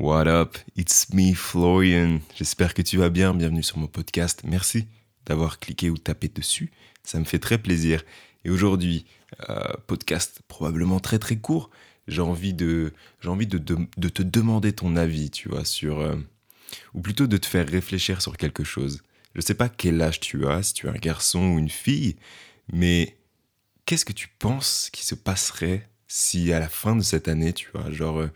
What 0.00 0.28
up? 0.28 0.56
It's 0.78 1.12
me, 1.12 1.34
Florian. 1.34 2.20
J'espère 2.34 2.72
que 2.72 2.80
tu 2.80 2.96
vas 2.96 3.10
bien. 3.10 3.34
Bienvenue 3.34 3.62
sur 3.62 3.76
mon 3.76 3.86
podcast. 3.86 4.40
Merci 4.44 4.88
d'avoir 5.26 5.58
cliqué 5.58 5.90
ou 5.90 5.98
tapé 5.98 6.28
dessus. 6.28 6.72
Ça 7.04 7.18
me 7.18 7.26
fait 7.26 7.38
très 7.38 7.58
plaisir. 7.58 8.02
Et 8.46 8.50
aujourd'hui, 8.50 9.04
euh, 9.50 9.62
podcast 9.86 10.40
probablement 10.48 11.00
très 11.00 11.18
très 11.18 11.36
court. 11.36 11.68
J'ai 12.08 12.22
envie 12.22 12.54
de, 12.54 12.94
j'ai 13.20 13.28
envie 13.28 13.46
de, 13.46 13.58
de, 13.58 14.08
te 14.08 14.22
demander 14.22 14.72
ton 14.72 14.96
avis, 14.96 15.28
tu 15.28 15.50
vois, 15.50 15.66
sur, 15.66 15.98
euh, 15.98 16.16
ou 16.94 17.02
plutôt 17.02 17.26
de 17.26 17.36
te 17.36 17.44
faire 17.44 17.68
réfléchir 17.68 18.22
sur 18.22 18.38
quelque 18.38 18.64
chose. 18.64 19.02
Je 19.34 19.42
sais 19.42 19.52
pas 19.52 19.68
quel 19.68 20.00
âge 20.00 20.18
tu 20.18 20.46
as, 20.46 20.62
si 20.62 20.72
tu 20.72 20.86
es 20.86 20.88
un 20.88 20.94
garçon 20.94 21.40
ou 21.40 21.58
une 21.58 21.68
fille, 21.68 22.16
mais 22.72 23.18
qu'est-ce 23.84 24.06
que 24.06 24.14
tu 24.14 24.28
penses 24.38 24.88
qui 24.90 25.04
se 25.04 25.14
passerait 25.14 25.90
si 26.08 26.54
à 26.54 26.58
la 26.58 26.70
fin 26.70 26.96
de 26.96 27.02
cette 27.02 27.28
année, 27.28 27.52
tu 27.52 27.68
vois, 27.74 27.90
genre, 27.90 28.20
euh, 28.20 28.30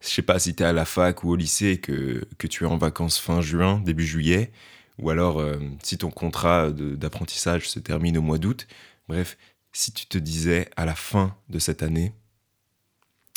je 0.00 0.08
sais 0.08 0.22
pas 0.22 0.38
si 0.38 0.54
tu 0.54 0.62
es 0.62 0.66
à 0.66 0.72
la 0.72 0.84
fac 0.84 1.24
ou 1.24 1.30
au 1.30 1.36
lycée 1.36 1.70
et 1.70 1.78
que, 1.78 2.26
que 2.38 2.46
tu 2.46 2.64
es 2.64 2.66
en 2.66 2.76
vacances 2.78 3.18
fin 3.18 3.40
juin, 3.40 3.80
début 3.84 4.06
juillet, 4.06 4.52
ou 4.98 5.10
alors 5.10 5.40
euh, 5.40 5.58
si 5.82 5.98
ton 5.98 6.10
contrat 6.10 6.70
d'apprentissage 6.70 7.68
se 7.68 7.78
termine 7.78 8.18
au 8.18 8.22
mois 8.22 8.38
d'août, 8.38 8.66
bref, 9.08 9.36
si 9.72 9.92
tu 9.92 10.06
te 10.06 10.18
disais 10.18 10.68
à 10.76 10.84
la 10.84 10.94
fin 10.94 11.36
de 11.48 11.58
cette 11.58 11.82
année, 11.82 12.12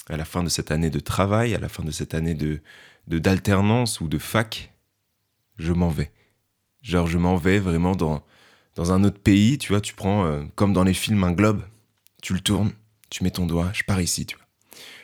à 0.09 0.17
la 0.17 0.25
fin 0.25 0.43
de 0.43 0.49
cette 0.49 0.71
année 0.71 0.89
de 0.89 0.99
travail, 0.99 1.55
à 1.55 1.59
la 1.59 1.69
fin 1.69 1.83
de 1.83 1.91
cette 1.91 2.13
année 2.13 2.33
de 2.33 2.61
d'alternance 3.07 3.99
ou 3.99 4.07
de 4.07 4.17
fac, 4.17 4.73
je 5.57 5.73
m'en 5.73 5.89
vais. 5.89 6.11
Genre 6.81 7.07
je 7.07 7.17
m'en 7.17 7.35
vais 7.35 7.59
vraiment 7.59 7.95
dans, 7.95 8.23
dans 8.75 8.91
un 8.91 9.03
autre 9.03 9.19
pays, 9.19 9.57
tu 9.57 9.73
vois, 9.73 9.81
tu 9.81 9.93
prends 9.93 10.25
euh, 10.25 10.43
comme 10.55 10.73
dans 10.73 10.83
les 10.83 10.93
films 10.93 11.23
un 11.23 11.31
globe, 11.31 11.63
tu 12.21 12.33
le 12.33 12.39
tournes, 12.39 12.71
tu 13.09 13.23
mets 13.23 13.31
ton 13.31 13.45
doigt, 13.45 13.71
je 13.73 13.83
pars 13.83 14.01
ici, 14.01 14.25
tu 14.25 14.37
vois, 14.37 14.45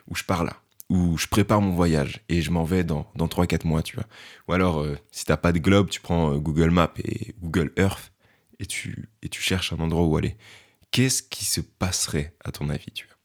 ou 0.07 0.15
je 0.15 0.23
pars 0.23 0.43
là, 0.43 0.61
ou 0.89 1.17
je 1.17 1.27
prépare 1.27 1.61
mon 1.61 1.71
voyage 1.71 2.21
et 2.29 2.41
je 2.41 2.51
m'en 2.51 2.63
vais 2.63 2.83
dans, 2.83 3.11
dans 3.15 3.27
3-4 3.27 3.67
mois, 3.67 3.83
tu 3.83 3.95
vois. 3.95 4.05
Ou 4.47 4.53
alors, 4.53 4.79
euh, 4.79 4.97
si 5.11 5.25
t'as 5.25 5.37
pas 5.37 5.51
de 5.51 5.59
globe, 5.59 5.89
tu 5.89 5.99
prends 5.99 6.33
euh, 6.33 6.37
Google 6.37 6.69
Maps 6.69 6.93
et 7.03 7.35
Google 7.41 7.71
Earth 7.77 8.13
et 8.59 8.65
tu, 8.65 9.09
et 9.21 9.29
tu 9.29 9.41
cherches 9.41 9.73
un 9.73 9.79
endroit 9.79 10.05
où 10.05 10.15
aller. 10.17 10.37
Qu'est-ce 10.91 11.21
qui 11.21 11.45
se 11.45 11.61
passerait, 11.61 12.33
à 12.43 12.51
ton 12.51 12.69
avis, 12.69 12.91
tu 12.93 13.05
vois? 13.05 13.15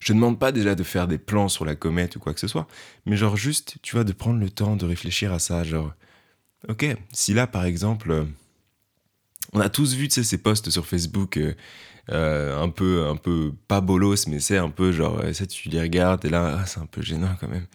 Je 0.00 0.12
ne 0.12 0.18
demande 0.18 0.38
pas 0.38 0.52
déjà 0.52 0.74
de 0.74 0.84
faire 0.84 1.08
des 1.08 1.18
plans 1.18 1.48
sur 1.48 1.64
la 1.64 1.74
comète 1.74 2.16
ou 2.16 2.20
quoi 2.20 2.32
que 2.32 2.40
ce 2.40 2.46
soit, 2.46 2.68
mais 3.04 3.16
genre 3.16 3.36
juste, 3.36 3.78
tu 3.82 3.96
vois, 3.96 4.04
de 4.04 4.12
prendre 4.12 4.38
le 4.38 4.50
temps 4.50 4.76
de 4.76 4.86
réfléchir 4.86 5.32
à 5.32 5.40
ça. 5.40 5.64
Genre, 5.64 5.92
ok, 6.68 6.86
si 7.12 7.34
là, 7.34 7.48
par 7.48 7.64
exemple, 7.64 8.12
euh, 8.12 8.24
on 9.52 9.60
a 9.60 9.68
tous 9.68 9.94
vu, 9.94 10.08
ces 10.10 10.38
posts 10.38 10.70
sur 10.70 10.86
Facebook, 10.86 11.36
euh, 11.36 11.54
euh, 12.10 12.62
un 12.62 12.68
peu, 12.70 13.06
un 13.06 13.16
peu, 13.16 13.52
pas 13.68 13.80
bolos, 13.80 14.26
mais 14.28 14.40
c'est 14.40 14.58
un 14.58 14.70
peu 14.70 14.92
genre, 14.92 15.22
tu 15.32 15.46
tu 15.46 15.68
les 15.68 15.80
regardes 15.80 16.24
et 16.24 16.30
là, 16.30 16.58
ah, 16.60 16.66
c'est 16.66 16.80
un 16.80 16.86
peu 16.86 17.02
gênant 17.02 17.36
quand 17.40 17.48
même. 17.48 17.66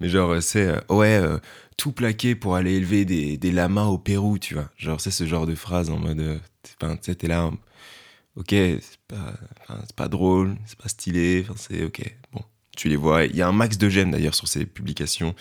Mais 0.00 0.08
genre, 0.08 0.40
c'est, 0.42 0.74
ouais, 0.90 1.20
tout 1.76 1.92
plaqué 1.92 2.34
pour 2.34 2.54
aller 2.54 2.74
élever 2.74 3.04
des, 3.04 3.52
lamas 3.52 3.86
au 3.86 3.98
Pérou, 3.98 4.38
tu 4.38 4.54
vois. 4.54 4.70
Genre, 4.76 5.00
c'est 5.00 5.10
ce 5.10 5.26
genre 5.26 5.46
de 5.46 5.54
phrase 5.54 5.90
en 5.90 5.98
mode, 5.98 6.40
tu 6.62 6.86
sais, 7.02 7.14
t'es 7.14 7.28
là, 7.28 7.50
ok, 8.36 8.48
c'est 8.50 9.00
pas, 9.08 9.34
pas 9.96 10.08
drôle, 10.08 10.56
c'est 10.66 10.78
pas 10.78 10.88
stylé, 10.88 11.46
c'est 11.56 11.84
ok, 11.84 12.02
bon, 12.32 12.42
tu 12.76 12.88
les 12.88 12.96
vois. 12.96 13.24
Il 13.24 13.36
y 13.36 13.42
a 13.42 13.48
un 13.48 13.52
max 13.52 13.76
de 13.76 13.88
j'aime 13.88 14.12
d'ailleurs 14.12 14.34
sur 14.34 14.48
ces 14.48 14.64
publications. 14.64 15.34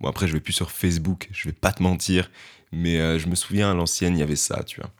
Bon, 0.00 0.08
après, 0.08 0.28
je 0.28 0.34
vais 0.34 0.40
plus 0.40 0.52
sur 0.52 0.70
Facebook, 0.70 1.28
je 1.32 1.48
vais 1.48 1.54
pas 1.54 1.72
te 1.72 1.82
mentir, 1.82 2.30
mais 2.70 3.00
euh, 3.00 3.18
je 3.18 3.28
me 3.28 3.34
souviens 3.34 3.70
à 3.70 3.74
l'ancienne, 3.74 4.14
il 4.16 4.20
y 4.20 4.22
avait 4.22 4.36
ça, 4.36 4.62
tu 4.64 4.80
vois. 4.80 4.90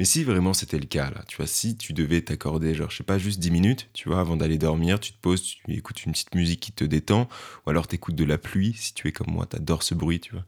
Mais 0.00 0.06
si 0.06 0.24
vraiment 0.24 0.54
c'était 0.54 0.78
le 0.78 0.86
cas, 0.86 1.10
là, 1.10 1.22
tu 1.28 1.36
vois, 1.36 1.46
si 1.46 1.76
tu 1.76 1.92
devais 1.92 2.22
t'accorder, 2.22 2.74
genre, 2.74 2.90
je 2.90 2.96
sais 2.96 3.04
pas, 3.04 3.18
juste 3.18 3.38
10 3.38 3.50
minutes, 3.50 3.90
tu 3.92 4.08
vois, 4.08 4.20
avant 4.20 4.34
d'aller 4.34 4.56
dormir, 4.56 4.98
tu 4.98 5.12
te 5.12 5.18
poses, 5.20 5.42
tu 5.42 5.58
écoutes 5.68 6.06
une 6.06 6.12
petite 6.12 6.34
musique 6.34 6.60
qui 6.60 6.72
te 6.72 6.84
détend, 6.84 7.28
ou 7.66 7.70
alors 7.70 7.86
t'écoutes 7.86 8.14
de 8.14 8.24
la 8.24 8.38
pluie, 8.38 8.74
si 8.78 8.94
tu 8.94 9.08
es 9.08 9.12
comme 9.12 9.30
moi, 9.30 9.44
t'adores 9.44 9.82
ce 9.82 9.94
bruit, 9.94 10.18
tu 10.18 10.32
vois. 10.32 10.46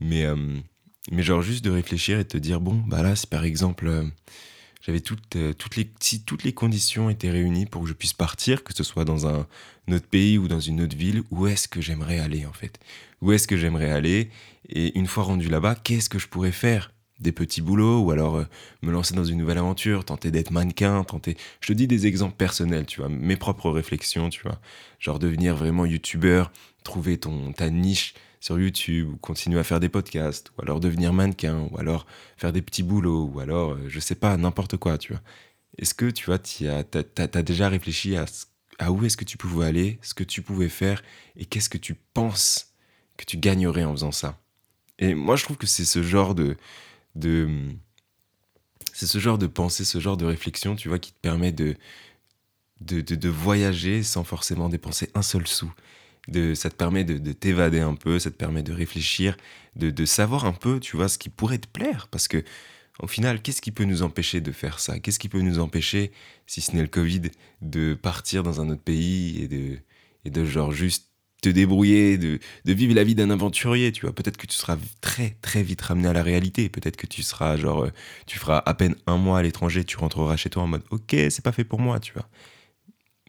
Mais, 0.00 0.26
euh, 0.26 0.36
mais 1.10 1.22
genre, 1.22 1.40
juste 1.40 1.64
de 1.64 1.70
réfléchir 1.70 2.18
et 2.18 2.26
te 2.26 2.36
dire, 2.36 2.60
bon, 2.60 2.84
bah 2.86 3.02
là, 3.02 3.16
c'est 3.16 3.30
par 3.30 3.44
exemple. 3.44 3.86
Euh, 3.86 4.04
j'avais 4.82 5.00
toutes, 5.00 5.36
euh, 5.36 5.54
toutes 5.54 5.76
les, 5.76 5.90
si 5.98 6.22
toutes 6.24 6.44
les 6.44 6.52
conditions 6.52 7.08
étaient 7.08 7.30
réunies 7.30 7.64
pour 7.64 7.84
que 7.84 7.88
je 7.88 7.94
puisse 7.94 8.12
partir, 8.12 8.62
que 8.62 8.74
ce 8.74 8.84
soit 8.84 9.06
dans 9.06 9.26
un 9.26 9.46
autre 9.90 10.06
pays 10.06 10.36
ou 10.36 10.48
dans 10.48 10.60
une 10.60 10.82
autre 10.82 10.98
ville, 10.98 11.22
où 11.30 11.46
est-ce 11.46 11.66
que 11.66 11.80
j'aimerais 11.80 12.18
aller 12.18 12.44
en 12.44 12.52
fait? 12.52 12.78
Où 13.22 13.32
est-ce 13.32 13.48
que 13.48 13.56
j'aimerais 13.56 13.90
aller? 13.90 14.30
Et 14.68 14.98
une 14.98 15.06
fois 15.06 15.24
rendu 15.24 15.48
là-bas, 15.48 15.76
qu'est-ce 15.76 16.10
que 16.10 16.18
je 16.18 16.28
pourrais 16.28 16.52
faire? 16.52 16.92
Des 17.22 17.32
petits 17.32 17.62
boulots 17.62 18.00
ou 18.00 18.10
alors 18.10 18.36
euh, 18.36 18.44
me 18.82 18.92
lancer 18.92 19.14
dans 19.14 19.24
une 19.24 19.38
nouvelle 19.38 19.58
aventure, 19.58 20.04
tenter 20.04 20.30
d'être 20.30 20.50
mannequin, 20.50 21.04
tenter. 21.04 21.36
Je 21.60 21.68
te 21.68 21.72
dis 21.72 21.86
des 21.86 22.06
exemples 22.06 22.36
personnels, 22.36 22.86
tu 22.86 23.00
vois, 23.00 23.08
mes 23.08 23.36
propres 23.36 23.70
réflexions, 23.70 24.28
tu 24.28 24.42
vois. 24.42 24.60
Genre 24.98 25.18
devenir 25.18 25.56
vraiment 25.56 25.86
youtubeur, 25.86 26.52
trouver 26.84 27.18
ton, 27.18 27.52
ta 27.52 27.70
niche 27.70 28.14
sur 28.42 28.58
YouTube, 28.58 29.08
ou 29.08 29.16
continuer 29.18 29.60
à 29.60 29.64
faire 29.64 29.78
des 29.78 29.88
podcasts, 29.88 30.50
ou 30.58 30.62
alors 30.62 30.80
devenir 30.80 31.12
mannequin, 31.12 31.68
ou 31.70 31.78
alors 31.78 32.06
faire 32.36 32.52
des 32.52 32.60
petits 32.60 32.82
boulots, 32.82 33.30
ou 33.32 33.38
alors, 33.38 33.72
euh, 33.72 33.84
je 33.88 34.00
sais 34.00 34.16
pas, 34.16 34.36
n'importe 34.36 34.76
quoi, 34.76 34.98
tu 34.98 35.12
vois. 35.12 35.22
Est-ce 35.78 35.94
que, 35.94 36.10
tu 36.10 36.26
vois, 36.26 36.40
tu 36.40 36.66
as, 36.68 36.82
déjà 37.42 37.68
réfléchi 37.68 38.16
à, 38.16 38.26
à 38.80 38.90
où 38.90 39.04
est-ce 39.04 39.16
que 39.16 39.24
tu 39.24 39.38
pouvais 39.38 39.66
aller, 39.66 39.98
ce 40.02 40.12
que 40.12 40.24
tu 40.24 40.42
pouvais 40.42 40.68
faire, 40.68 41.02
et 41.36 41.44
qu'est-ce 41.44 41.70
que 41.70 41.78
tu 41.78 41.94
penses 41.94 42.74
que 43.16 43.24
tu 43.24 43.36
gagnerais 43.36 43.84
en 43.84 43.92
faisant 43.92 44.12
ça? 44.12 44.40
Et 44.98 45.14
moi, 45.14 45.36
je 45.36 45.44
trouve 45.44 45.56
que 45.56 45.66
c'est 45.66 45.84
ce 45.84 46.02
genre 46.02 46.34
de... 46.34 46.56
de 47.14 47.48
c'est 48.92 49.06
ce 49.06 49.18
genre 49.18 49.38
de 49.38 49.46
pensée, 49.46 49.84
ce 49.84 50.00
genre 50.00 50.16
de 50.16 50.26
réflexion, 50.26 50.76
tu 50.76 50.88
vois, 50.88 50.98
qui 50.98 51.12
te 51.12 51.18
permet 51.20 51.52
de, 51.52 51.76
de, 52.80 53.00
de, 53.00 53.14
de 53.14 53.28
voyager 53.28 54.02
sans 54.02 54.24
forcément 54.24 54.68
dépenser 54.68 55.10
un 55.14 55.22
seul 55.22 55.46
sou 55.46 55.72
ça 56.54 56.70
te 56.70 56.74
permet 56.74 57.04
de, 57.04 57.32
t'évader 57.32 57.80
un 57.80 57.94
peu, 57.94 58.18
ça 58.18 58.30
te 58.30 58.36
permet 58.36 58.62
de 58.62 58.72
réfléchir, 58.72 59.36
de, 59.76 60.04
savoir 60.04 60.44
un 60.44 60.52
peu, 60.52 60.80
tu 60.80 60.96
vois, 60.96 61.08
ce 61.08 61.18
qui 61.18 61.28
pourrait 61.28 61.58
te 61.58 61.68
plaire. 61.68 62.08
Parce 62.08 62.28
que, 62.28 62.44
au 63.00 63.06
final, 63.06 63.42
qu'est-ce 63.42 63.62
qui 63.62 63.72
peut 63.72 63.84
nous 63.84 64.02
empêcher 64.02 64.40
de 64.40 64.52
faire 64.52 64.78
ça? 64.78 64.98
Qu'est-ce 64.98 65.18
qui 65.18 65.28
peut 65.28 65.40
nous 65.40 65.58
empêcher, 65.58 66.12
si 66.46 66.60
ce 66.60 66.72
n'est 66.76 66.82
le 66.82 66.88
Covid, 66.88 67.22
de 67.60 67.94
partir 67.94 68.42
dans 68.42 68.60
un 68.60 68.68
autre 68.68 68.82
pays 68.82 69.42
et 69.42 69.48
de, 69.48 69.78
et 70.24 70.30
de 70.30 70.44
genre 70.44 70.72
juste 70.72 71.11
te 71.42 71.48
débrouiller, 71.48 72.16
de, 72.16 72.38
vivre 72.64 72.94
la 72.94 73.04
vie 73.04 73.14
d'un 73.14 73.28
aventurier, 73.30 73.92
tu 73.92 74.02
vois. 74.02 74.14
Peut-être 74.14 74.38
que 74.38 74.46
tu 74.46 74.56
seras 74.56 74.78
très, 75.02 75.36
très 75.42 75.62
vite 75.62 75.82
ramené 75.82 76.08
à 76.08 76.12
la 76.14 76.22
réalité. 76.22 76.68
Peut-être 76.70 76.96
que 76.96 77.06
tu 77.06 77.22
seras, 77.22 77.56
genre, 77.56 77.84
euh, 77.84 77.90
tu 78.26 78.38
feras 78.38 78.62
à 78.64 78.74
peine 78.74 78.94
un 79.06 79.18
mois 79.18 79.40
à 79.40 79.42
l'étranger, 79.42 79.84
tu 79.84 79.98
rentreras 79.98 80.36
chez 80.36 80.48
toi 80.50 80.62
en 80.62 80.68
mode, 80.68 80.84
ok, 80.90 81.10
c'est 81.10 81.42
pas 81.42 81.52
fait 81.52 81.64
pour 81.64 81.80
moi, 81.80 82.00
tu 82.00 82.12
vois. 82.14 82.28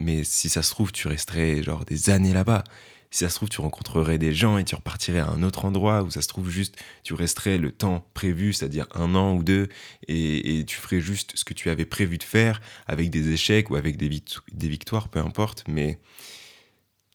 Mais 0.00 0.24
si 0.24 0.48
ça 0.48 0.62
se 0.62 0.70
trouve, 0.70 0.92
tu 0.92 1.08
resterais 1.08 1.62
genre 1.62 1.84
des 1.84 2.10
années 2.10 2.32
là-bas. 2.32 2.64
Si 3.10 3.20
ça 3.20 3.28
se 3.28 3.36
trouve, 3.36 3.48
tu 3.48 3.60
rencontrerais 3.60 4.18
des 4.18 4.32
gens 4.32 4.58
et 4.58 4.64
tu 4.64 4.74
repartirais 4.74 5.20
à 5.20 5.28
un 5.28 5.42
autre 5.42 5.64
endroit 5.64 6.02
où 6.02 6.10
ça 6.10 6.22
se 6.22 6.28
trouve 6.28 6.50
juste, 6.50 6.76
tu 7.04 7.14
resterais 7.14 7.58
le 7.58 7.70
temps 7.72 8.08
prévu, 8.14 8.52
c'est-à-dire 8.52 8.86
un 8.94 9.14
an 9.14 9.34
ou 9.34 9.44
deux, 9.44 9.68
et, 10.08 10.64
tu 10.66 10.76
ferais 10.76 11.00
juste 11.00 11.32
ce 11.36 11.44
que 11.44 11.54
tu 11.54 11.70
avais 11.70 11.84
prévu 11.84 12.18
de 12.18 12.24
faire 12.24 12.60
avec 12.86 13.10
des 13.10 13.30
échecs 13.32 13.70
ou 13.70 13.76
avec 13.76 13.96
des, 13.96 14.08
des 14.52 14.68
victoires, 14.68 15.08
peu 15.08 15.20
importe. 15.20 15.64
Mais 15.68 16.00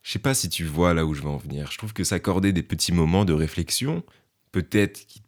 je 0.02 0.12
sais 0.12 0.20
pas 0.20 0.34
si 0.34 0.50
tu 0.50 0.66
vois 0.66 0.94
là 0.94 1.06
où 1.06 1.14
je 1.14 1.22
veux 1.22 1.30
en 1.30 1.38
venir. 1.38 1.72
Je 1.72 1.78
trouve 1.78 1.94
que 1.94 2.04
s'accorder 2.04 2.54
des 2.54 2.64
petits 2.64 2.92
moments 2.92 3.26
de 3.26 3.34
réflexion, 3.34 4.04
peut-être 4.52 5.06
qui, 5.06 5.24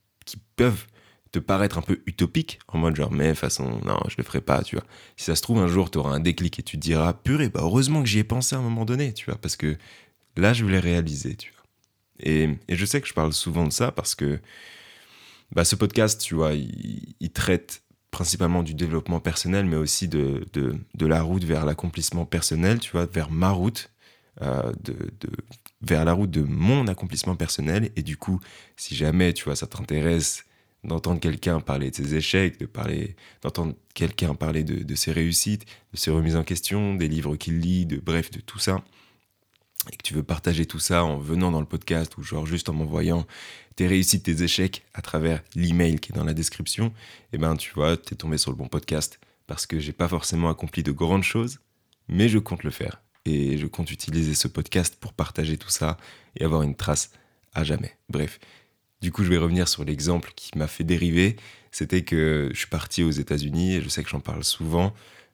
peuvent 0.58 0.86
te 1.32 1.40
paraître 1.40 1.80
un 1.80 1.82
peu 1.82 2.04
utopique, 2.06 2.60
en 2.68 2.78
mode 2.78 2.96
genre, 2.96 3.12
mais 3.12 3.34
façon, 3.34 3.80
non, 3.84 3.98
je 4.10 4.16
le 4.18 4.24
ferai 4.24 4.42
pas, 4.42 4.62
tu 4.62 4.76
vois. 4.76 4.86
Si 5.18 5.26
ça 5.26 5.36
se 5.36 5.42
trouve, 5.42 5.58
un 5.58 5.68
jour, 5.68 5.90
tu 5.90 5.98
auras 5.98 6.12
un 6.12 6.20
déclic 6.20 6.60
et 6.60 6.64
tu 6.64 6.78
te 6.78 6.82
diras, 6.82 7.14
purée, 7.14 7.50
bah 7.50 7.62
heureusement 7.64 8.04
que 8.04 8.08
j'y 8.08 8.20
ai 8.20 8.24
pensé 8.24 8.56
à 8.56 8.60
un 8.60 8.62
moment 8.62 8.86
donné, 8.86 9.14
tu 9.14 9.26
vois, 9.26 9.38
parce 9.38 9.56
que 9.56 9.78
là, 10.36 10.54
je 10.54 10.64
voulais 10.64 10.80
réaliser, 10.80 11.36
tu 11.36 11.52
vois. 11.52 11.64
Et, 12.20 12.50
et, 12.68 12.76
je 12.76 12.86
sais 12.86 13.02
que 13.02 13.08
je 13.08 13.14
parle 13.14 13.34
souvent 13.34 13.66
de 13.66 13.72
ça 13.72 13.92
parce 13.92 14.14
que 14.14 14.40
bah, 15.52 15.66
ce 15.66 15.76
podcast, 15.76 16.22
tu 16.22 16.36
vois, 16.36 16.54
il, 16.54 17.32
traite 17.32 17.84
principalement 18.12 18.62
du 18.62 18.74
développement 18.74 19.20
personnel, 19.20 19.66
mais 19.66 19.78
aussi 19.78 20.08
de, 20.08 20.46
de, 20.54 20.76
de 20.94 21.06
la 21.08 21.22
route 21.24 21.44
vers 21.44 21.66
l'accomplissement 21.66 22.26
personnel, 22.26 22.80
tu 22.80 22.92
vois, 22.92 23.06
vers 23.06 23.32
ma 23.32 23.50
route, 23.50 23.90
euh, 24.42 24.72
de, 24.84 24.94
de, 25.20 25.30
vers 25.82 26.06
la 26.06 26.14
route 26.14 26.32
de 26.32 26.42
mon 26.42 26.88
accomplissement 26.88 27.36
personnel. 27.36 27.92
Et 27.96 28.04
du 28.04 28.18
coup, 28.18 28.40
si 28.78 28.96
jamais, 28.96 29.34
tu 29.34 29.44
vois, 29.44 29.56
ça 29.56 29.68
t'intéresse 29.68 30.46
d'entendre 30.84 31.20
quelqu'un 31.20 31.60
parler 31.60 31.92
de 31.92 31.96
ses 31.96 32.16
échecs, 32.16 32.60
de 32.60 32.66
parler, 32.66 33.16
d'entendre 33.42 33.76
quelqu'un 33.94 34.34
parler 34.34 34.64
de, 34.64 34.96
ses 34.96 35.12
réussites, 35.12 35.66
de 35.94 35.98
ses 35.98 36.12
remises 36.12 36.36
en 36.36 36.44
question, 36.44 36.96
des 36.96 37.08
livres 37.08 37.36
qu'il 37.36 37.60
lit, 37.60 37.86
de 37.86 37.98
bref, 37.98 38.32
de 38.32 38.40
tout 38.40 38.60
ça, 38.60 38.84
et 39.92 39.96
que 39.96 40.04
tu 40.04 40.14
veux 40.14 40.24
partager 40.24 40.66
tout 40.66 40.80
ça 40.80 41.04
en 41.04 41.18
venant 41.18 41.52
dans 41.52 41.60
le 41.60 41.66
podcast 41.66 42.18
ou 42.18 42.24
genre 42.24 42.46
juste 42.46 42.70
en 42.70 42.74
m'envoyant 42.74 43.26
tes 43.76 43.88
réussites, 43.88 44.24
tes 44.24 44.44
échecs 44.44 44.84
à 44.94 45.02
travers 45.02 45.44
l'email 45.56 46.00
qui 46.00 46.12
est 46.12 46.16
dans 46.16 46.24
la 46.24 46.34
description, 46.34 46.88
et 46.88 46.92
eh 47.34 47.38
ben 47.38 47.56
tu 47.56 47.72
vois, 47.74 47.98
t'es 47.98 48.16
tombé 48.16 48.38
sur 48.38 48.52
le 48.52 48.58
bon 48.58 48.68
podcast 48.68 49.20
parce 49.48 49.66
que 49.66 49.80
j'ai 49.80 49.94
pas 49.94 50.08
forcément 50.08 50.50
accompli 50.50 50.84
de 50.84 50.92
grandes 50.92 51.24
choses, 51.24 51.60
mais 52.08 52.30
je 52.30 52.40
compte 52.40 52.64
le 52.64 52.72
faire 52.72 53.02
et 53.26 53.58
je 53.58 53.68
compte 53.68 53.92
utiliser 53.92 54.34
ce 54.34 54.48
podcast 54.48 54.98
pour 55.00 55.14
partager 55.14 55.58
tout 55.58 55.70
ça 55.70 55.98
et 56.36 56.44
avoir 56.44 56.64
une 56.64 56.76
trace 56.76 57.12
à 57.54 57.64
jamais. 57.64 57.96
Bref, 58.10 58.40
du 59.02 59.12
coup, 59.12 59.24
je 59.24 59.30
vais 59.30 59.38
revenir 59.38 59.68
sur 59.68 59.84
l'exemple 59.84 60.32
qui 60.36 60.58
m'a 60.58 60.68
fait 60.68 60.84
dériver. 60.84 61.36
C'était 61.72 62.04
que 62.04 62.50
je 62.54 62.58
suis 62.58 62.68
parti 62.68 63.04
aux 63.04 63.12
États-Unis 63.12 63.76
et 63.76 63.82
je 63.82 63.90
sais 63.90 64.04
que 64.04 64.10
j'en 64.10 64.20
parle 64.20 64.44
souvent. 64.44 64.94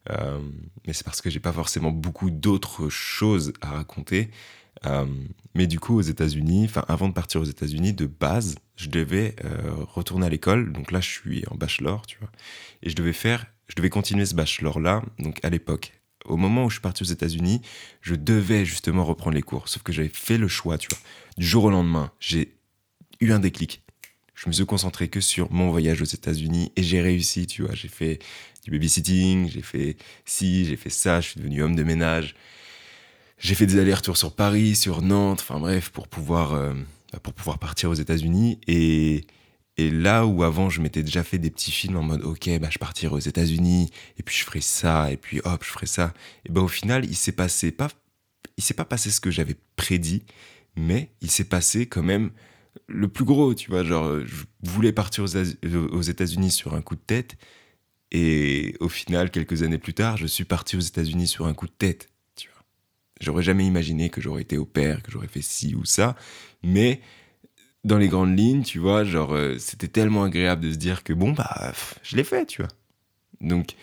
Euh, 0.10 0.40
mais 0.86 0.94
c'est 0.94 1.04
parce 1.04 1.22
que 1.22 1.30
j'ai 1.30 1.40
pas 1.40 1.52
forcément 1.52 1.92
beaucoup 1.92 2.30
d'autres 2.30 2.90
choses 2.90 3.54
à 3.62 3.72
raconter. 3.72 4.30
Euh, 4.86 5.06
mais 5.56 5.68
du 5.68 5.80
coup, 5.80 5.98
aux 5.98 6.02
États-Unis, 6.02 6.66
enfin, 6.66 6.86
avant 6.88 7.10
de 7.10 7.14
partir 7.14 7.42
aux 7.42 7.46
États-Unis, 7.46 7.94
de 7.94 8.06
base, 8.06 8.56
je 8.76 8.90
devais 8.90 9.36
euh, 9.44 9.72
retourner 9.76 10.28
à 10.28 10.30
l'école. 10.30 10.72
Donc 10.72 10.92
là, 10.92 11.02
je 11.02 11.10
suis 11.10 11.44
en 11.50 11.56
bachelor, 11.56 12.06
tu 12.06 12.18
vois. 12.20 12.30
Et 12.84 12.90
je 12.90 12.96
devais 12.96 13.14
faire, 13.14 13.48
je 13.68 13.76
devais 13.76 13.90
continuer 13.90 14.26
ce 14.26 14.36
bachelor-là, 14.36 15.04
donc 15.20 15.44
à 15.44 15.50
l'époque. 15.50 15.94
Au 16.28 16.38
moment 16.38 16.66
où 16.66 16.70
je 16.70 16.76
suis 16.76 16.82
parti 16.82 17.04
aux 17.04 17.08
États-Unis, 17.08 17.62
je 18.02 18.16
devais 18.16 18.66
justement 18.66 19.04
reprendre 19.04 19.36
les 19.36 19.42
cours. 19.42 19.68
Sauf 19.68 19.84
que 19.84 19.92
j'avais 19.92 20.10
fait 20.10 20.38
le 20.38 20.48
choix, 20.48 20.78
tu 20.78 20.90
vois. 20.90 21.00
Du 21.38 21.46
jour 21.46 21.66
au 21.66 21.70
lendemain, 21.70 22.12
j'ai 22.20 22.56
eu 23.20 23.32
un 23.32 23.40
déclic. 23.40 23.82
Je 24.36 24.48
me 24.48 24.54
suis 24.54 24.66
concentré 24.66 25.08
que 25.08 25.20
sur 25.20 25.52
mon 25.52 25.72
voyage 25.72 26.02
aux 26.02 26.06
États-Unis 26.06 26.72
et 26.76 26.84
j'ai 26.84 27.02
réussi, 27.02 27.48
tu 27.48 27.64
vois. 27.64 27.74
J'ai 27.74 27.88
fait 27.88 28.20
du 28.64 28.72
babysitting, 28.72 29.50
j'ai 29.50 29.62
fait 29.62 29.98
ci, 30.26 30.66
j'ai 30.66 30.76
fait 30.76 30.92
ça, 30.92 31.22
je 31.22 31.30
suis 31.30 31.40
devenu 31.40 31.64
homme 31.64 31.76
de 31.76 31.84
ménage. 31.84 32.36
J'ai 33.40 33.56
fait 33.56 33.66
des 33.66 33.80
allers-retours 33.80 34.18
sur 34.18 34.36
Paris, 34.36 34.76
sur 34.76 35.02
Nantes, 35.02 35.40
enfin 35.42 35.60
bref, 35.60 35.90
pour 35.90 36.08
pouvoir, 36.08 36.54
euh, 36.54 36.74
pour 37.24 37.34
pouvoir 37.34 37.60
partir 37.60 37.90
aux 37.90 37.96
États-Unis. 37.96 38.60
Et, 38.68 39.26
et 39.78 39.92
là 39.92 40.26
où 40.26 40.44
avant 40.44 40.70
je 40.70 40.82
m'étais 40.82 41.04
déjà 41.04 41.24
fait 41.24 41.38
des 41.38 41.52
petits 41.52 41.72
films 41.72 41.98
en 41.98 42.04
mode 42.04 42.24
ok, 42.24 42.50
bah, 42.60 42.70
je 42.72 42.78
partirai 42.80 43.14
aux 43.14 43.20
États-Unis, 43.20 43.90
et 44.18 44.24
puis 44.24 44.36
je 44.36 44.44
ferai 44.44 44.62
ça, 44.62 45.12
et 45.12 45.18
puis 45.18 45.40
hop, 45.44 45.64
je 45.64 45.70
ferai 45.70 45.86
ça. 45.86 46.14
Et 46.46 46.52
ben 46.52 46.62
au 46.62 46.68
final, 46.68 47.06
il 47.06 47.16
s'est 47.16 47.32
passé 47.32 47.72
pas, 47.72 47.90
il 48.58 48.64
s'est 48.64 48.74
pas 48.74 48.86
passé 48.86 49.12
ce 49.12 49.20
que 49.22 49.32
j'avais 49.32 49.56
prédit, 49.76 50.24
mais 50.76 51.12
il 51.22 51.32
s'est 51.32 51.44
passé 51.44 51.88
quand 51.88 52.04
même 52.04 52.32
le 52.88 53.08
plus 53.08 53.26
gros, 53.26 53.54
tu 53.54 53.70
vois. 53.72 53.84
Genre, 53.84 54.20
je 54.26 54.46
voulais 54.64 54.94
partir 54.94 55.24
aux 55.24 56.02
États-Unis 56.02 56.52
sur 56.52 56.74
un 56.76 56.82
coup 56.82 56.96
de 56.96 57.02
tête, 57.02 57.38
et 58.12 58.76
au 58.80 58.90
final, 58.90 59.32
quelques 59.32 59.64
années 59.64 59.78
plus 59.78 59.94
tard, 59.94 60.18
je 60.18 60.28
suis 60.28 60.46
parti 60.46 60.78
aux 60.78 60.82
États-Unis 60.82 61.28
sur 61.28 61.46
un 61.48 61.54
coup 61.54 61.68
de 61.68 61.72
tête. 61.72 62.10
J'aurais 63.20 63.42
jamais 63.42 63.66
imaginé 63.66 64.10
que 64.10 64.22
j'aurais 64.22 64.44
été 64.44 64.60
au 64.60 64.66
père, 64.66 65.02
que 65.02 65.12
j'aurais 65.12 65.28
fait 65.28 65.42
ci 65.42 65.74
ou 65.74 65.86
ça. 65.86 66.16
Mais 66.64 67.02
dans 67.88 67.98
les 67.98 68.10
grandes 68.10 68.38
lignes, 68.38 68.64
tu 68.64 68.80
vois, 68.80 69.04
genre, 69.04 69.34
euh, 69.34 69.58
c'était 69.60 69.88
tellement 69.88 70.24
agréable 70.24 70.64
de 70.64 70.72
se 70.72 70.78
dire 70.78 71.04
que 71.04 71.14
bon, 71.14 71.32
bah, 71.32 71.74
je 72.04 72.16
l'ai 72.18 72.24
fait, 72.24 72.46
tu 72.46 72.62
vois. 72.62 72.72
Donc, 73.42 73.76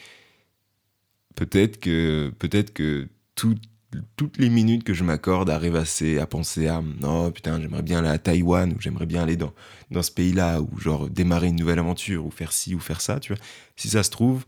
peut-être 1.35 1.81
que, 1.81 2.33
peut-être 2.39 2.73
que 2.73 3.09
toutes 3.35 4.39
les 4.39 4.51
minutes 4.51 4.85
que 4.85 4.93
je 4.95 5.05
m'accorde 5.05 5.51
arrivent 5.51 5.77
assez 5.77 6.19
à 6.19 6.27
penser 6.27 6.69
à 6.69 6.83
non, 6.83 7.31
putain, 7.33 7.61
j'aimerais 7.61 7.83
bien 7.83 8.01
aller 8.01 8.09
à 8.09 8.19
Taïwan 8.19 8.73
ou 8.73 8.81
j'aimerais 8.81 9.07
bien 9.07 9.23
aller 9.23 9.37
dans, 9.37 9.53
dans 9.91 10.03
ce 10.03 10.11
pays-là 10.11 10.61
ou 10.61 10.79
genre 10.79 11.09
démarrer 11.09 11.49
une 11.49 11.57
nouvelle 11.57 11.79
aventure 11.79 12.27
ou 12.27 12.31
faire 12.31 12.53
ci 12.53 12.75
ou 12.75 12.81
faire 12.81 13.01
ça, 13.01 13.21
tu 13.21 13.33
vois. 13.33 13.43
Si 13.77 13.89
ça 13.89 14.03
se 14.03 14.11
trouve, 14.11 14.45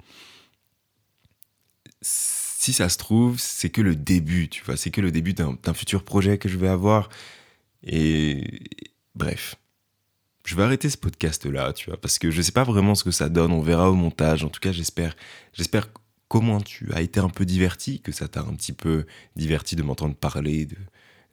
si 2.03 2.73
ça 2.73 2.89
se 2.89 2.99
trouve, 2.99 3.39
c'est 3.39 3.71
que 3.71 3.81
le 3.81 3.97
début, 3.97 4.49
tu 4.49 4.63
vois, 4.65 4.77
c'est 4.77 4.91
que 4.91 5.01
le 5.01 5.11
début 5.13 5.33
d'un 5.35 5.75
futur 5.75 6.05
projet 6.05 6.39
que 6.39 6.49
je 6.49 6.59
vais 6.59 6.69
avoir. 6.69 7.09
Et 7.85 8.45
bref, 9.17 9.57
je 10.45 10.55
vais 10.55 10.63
arrêter 10.63 10.89
ce 10.91 10.97
podcast-là, 10.97 11.73
tu 11.73 11.91
vois, 11.91 12.01
parce 12.01 12.19
que 12.19 12.31
je 12.31 12.41
sais 12.43 12.53
pas 12.53 12.65
vraiment 12.65 12.95
ce 12.95 13.05
que 13.05 13.11
ça 13.11 13.29
donne, 13.29 13.53
on 13.53 13.61
verra 13.61 13.91
au 13.91 13.95
montage. 13.95 14.45
En 14.45 14.49
tout 14.49 14.61
cas, 14.61 14.73
j'espère, 14.73 15.17
j'espère 15.53 15.89
comment 16.29 16.61
tu 16.61 16.93
as 16.93 17.01
été 17.01 17.21
un 17.21 17.29
peu 17.29 17.45
diverti, 17.45 18.01
que 18.01 18.13
ça 18.13 18.29
t'a 18.29 18.41
un 18.41 18.55
petit 18.55 18.73
peu 18.73 19.07
diverti 19.35 19.75
de 19.75 19.83
m'entendre 19.83 20.15
parler 20.15 20.67
de, 20.67 20.77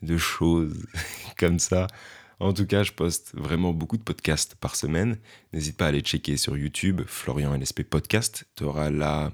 de 0.01 0.17
choses 0.17 0.85
comme 1.37 1.59
ça. 1.59 1.87
En 2.39 2.53
tout 2.53 2.65
cas, 2.65 2.83
je 2.83 2.91
poste 2.91 3.31
vraiment 3.35 3.71
beaucoup 3.71 3.97
de 3.97 4.03
podcasts 4.03 4.55
par 4.55 4.75
semaine. 4.75 5.17
N'hésite 5.53 5.77
pas 5.77 5.85
à 5.85 5.87
aller 5.89 6.01
checker 6.01 6.35
sur 6.37 6.57
YouTube, 6.57 7.01
Florian 7.05 7.55
LSP 7.55 7.83
Podcast. 7.83 8.45
Tu 8.55 8.63
auras 8.63 8.89
la 8.89 9.31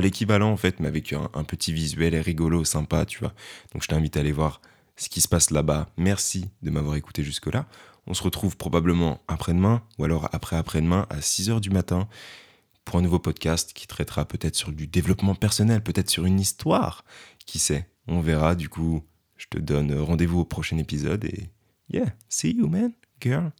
l'équivalent 0.00 0.50
en 0.50 0.56
fait, 0.56 0.80
mais 0.80 0.88
avec 0.88 1.12
un, 1.12 1.44
petit 1.44 1.72
visuel 1.72 2.16
rigolo, 2.16 2.64
sympa, 2.64 3.04
tu 3.04 3.18
vois. 3.18 3.34
Donc 3.72 3.82
je 3.82 3.88
t'invite 3.88 4.16
à 4.16 4.20
aller 4.20 4.32
voir 4.32 4.60
ce 4.96 5.08
qui 5.08 5.20
se 5.20 5.28
passe 5.28 5.50
là-bas. 5.50 5.88
Merci 5.96 6.50
de 6.62 6.70
m'avoir 6.70 6.96
écouté 6.96 7.22
jusque-là. 7.22 7.66
On 8.06 8.14
se 8.14 8.22
retrouve 8.22 8.56
probablement 8.56 9.20
après-demain 9.28 9.82
ou 9.98 10.04
alors 10.04 10.28
après-après-demain 10.32 11.06
à 11.10 11.20
6h 11.20 11.60
du 11.60 11.70
matin 11.70 12.08
pour 12.84 12.98
un 12.98 13.02
nouveau 13.02 13.18
podcast 13.18 13.72
qui 13.72 13.86
traitera 13.86 14.26
peut-être 14.26 14.56
sur 14.56 14.72
du 14.72 14.86
développement 14.86 15.34
personnel, 15.34 15.82
peut-être 15.82 16.10
sur 16.10 16.26
une 16.26 16.38
histoire. 16.38 17.04
Qui 17.46 17.58
sait? 17.58 17.88
On 18.06 18.20
verra. 18.20 18.54
Du 18.54 18.68
coup, 18.68 19.02
je 19.36 19.46
te 19.48 19.58
donne 19.58 19.98
rendez-vous 19.98 20.40
au 20.40 20.44
prochain 20.44 20.78
épisode 20.78 21.24
et 21.24 21.50
yeah, 21.88 22.14
see 22.28 22.54
you 22.54 22.68
man, 22.68 22.92
girl. 23.20 23.52